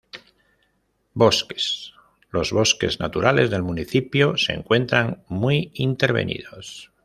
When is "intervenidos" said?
5.75-6.91